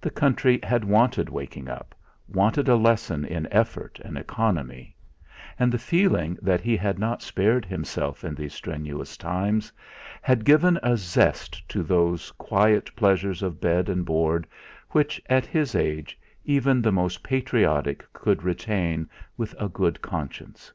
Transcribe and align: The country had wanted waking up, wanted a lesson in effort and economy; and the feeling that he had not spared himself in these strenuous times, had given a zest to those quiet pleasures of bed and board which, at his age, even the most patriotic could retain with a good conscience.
The 0.00 0.10
country 0.10 0.58
had 0.64 0.82
wanted 0.84 1.28
waking 1.28 1.68
up, 1.68 1.94
wanted 2.28 2.68
a 2.68 2.74
lesson 2.74 3.24
in 3.24 3.46
effort 3.52 4.00
and 4.04 4.18
economy; 4.18 4.96
and 5.60 5.70
the 5.70 5.78
feeling 5.78 6.36
that 6.42 6.60
he 6.60 6.76
had 6.76 6.98
not 6.98 7.22
spared 7.22 7.64
himself 7.64 8.24
in 8.24 8.34
these 8.34 8.52
strenuous 8.52 9.16
times, 9.16 9.70
had 10.22 10.44
given 10.44 10.76
a 10.82 10.96
zest 10.96 11.68
to 11.68 11.84
those 11.84 12.32
quiet 12.32 12.90
pleasures 12.96 13.44
of 13.44 13.60
bed 13.60 13.88
and 13.88 14.04
board 14.04 14.48
which, 14.90 15.22
at 15.30 15.46
his 15.46 15.76
age, 15.76 16.18
even 16.44 16.82
the 16.82 16.90
most 16.90 17.22
patriotic 17.22 18.04
could 18.12 18.42
retain 18.42 19.08
with 19.36 19.54
a 19.60 19.68
good 19.68 20.02
conscience. 20.02 20.72